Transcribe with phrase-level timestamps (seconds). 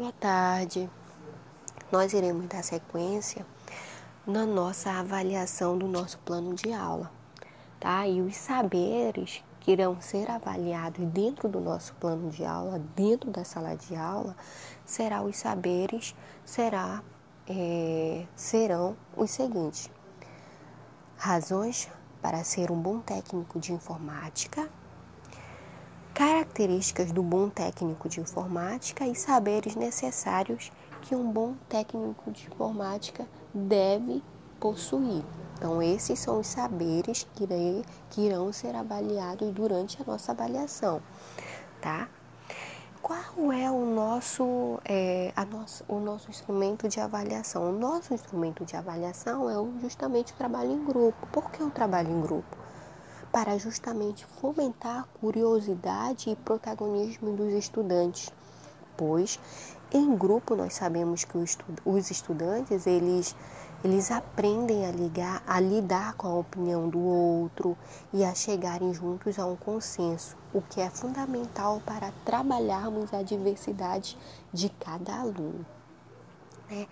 [0.00, 0.88] Boa tarde.
[1.92, 3.44] Nós iremos dar sequência
[4.26, 7.12] na nossa avaliação do nosso plano de aula,
[7.78, 8.06] tá?
[8.06, 13.44] E os saberes que irão ser avaliados dentro do nosso plano de aula, dentro da
[13.44, 14.34] sala de aula,
[14.86, 16.14] será os saberes,
[16.46, 17.02] será,
[17.46, 19.90] é, serão os seguintes:
[21.14, 21.90] razões
[22.22, 24.66] para ser um bom técnico de informática,
[26.20, 33.26] características do bom técnico de informática e saberes necessários que um bom técnico de informática
[33.54, 34.22] deve
[34.60, 35.24] possuir.
[35.56, 37.26] Então, esses são os saberes
[38.10, 41.00] que, irão ser avaliados durante a nossa avaliação,
[41.80, 42.06] tá?
[43.00, 47.70] Qual é o nosso, é, a nosso, o nosso instrumento de avaliação?
[47.70, 51.26] O nosso instrumento de avaliação é justamente o trabalho em grupo.
[51.28, 52.59] Por que o trabalho em grupo?
[53.32, 58.32] Para justamente fomentar a curiosidade e protagonismo dos estudantes,
[58.96, 59.38] pois
[59.92, 61.36] em grupo nós sabemos que
[61.84, 63.34] os estudantes eles
[63.82, 67.76] eles aprendem a ligar, a lidar com a opinião do outro
[68.12, 74.18] e a chegarem juntos a um consenso, o que é fundamental para trabalharmos a diversidade
[74.52, 75.64] de cada aluno.
[76.70, 76.86] Né?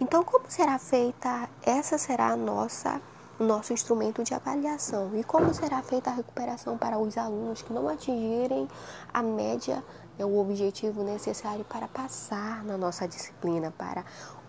[0.00, 1.46] Então, como será feita?
[1.62, 3.02] Essa será a nossa
[3.40, 7.72] o nosso instrumento de avaliação e como será feita a recuperação para os alunos que
[7.72, 8.68] não atingirem
[9.14, 9.82] a média,
[10.18, 14.04] é o objetivo necessário para passar na nossa disciplina, para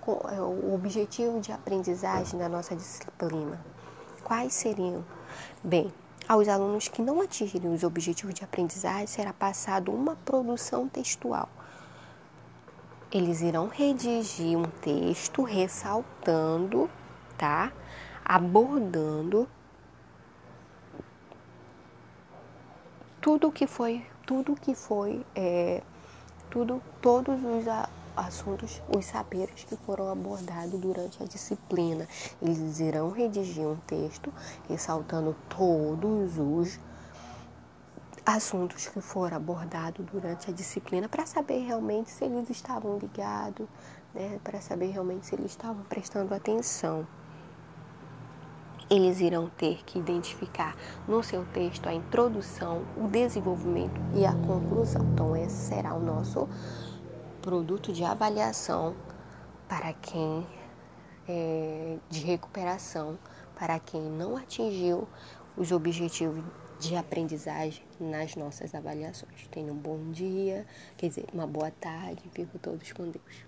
[0.05, 3.57] é, o objetivo de aprendizagem da nossa disciplina.
[4.25, 5.05] Quais seriam?
[5.63, 5.93] Bem,
[6.27, 11.47] aos alunos que não atingirem os objetivos de aprendizagem será passado uma produção textual.
[13.09, 16.89] Eles irão redigir um texto ressaltando,
[17.37, 17.71] tá?
[18.31, 19.45] Abordando
[23.19, 25.83] tudo que foi, tudo que foi, é,
[26.49, 27.65] tudo, todos os
[28.15, 32.07] assuntos, os saberes que foram abordados durante a disciplina.
[32.41, 34.33] Eles irão redigir um texto
[34.69, 36.79] ressaltando todos os
[38.25, 43.67] assuntos que foram abordados durante a disciplina para saber realmente se eles estavam ligados,
[44.13, 47.05] né, para saber realmente se eles estavam prestando atenção
[48.91, 50.75] eles irão ter que identificar
[51.07, 55.01] no seu texto a introdução, o desenvolvimento e a conclusão.
[55.13, 56.49] Então, esse será o nosso
[57.41, 58.93] produto de avaliação
[59.69, 60.45] para quem
[61.25, 63.17] é, de recuperação,
[63.57, 65.07] para quem não atingiu
[65.55, 66.43] os objetivos
[66.77, 69.47] de aprendizagem nas nossas avaliações.
[69.49, 70.65] Tenham um bom dia,
[70.97, 73.45] quer dizer, uma boa tarde, fico todos com Deus.